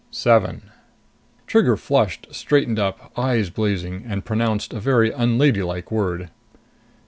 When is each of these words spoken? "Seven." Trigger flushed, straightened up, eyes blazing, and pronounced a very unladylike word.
"Seven." 0.09 0.71
Trigger 1.45 1.77
flushed, 1.77 2.25
straightened 2.31 2.79
up, 2.79 3.11
eyes 3.15 3.51
blazing, 3.51 4.03
and 4.07 4.25
pronounced 4.25 4.73
a 4.73 4.79
very 4.79 5.11
unladylike 5.11 5.91
word. 5.91 6.31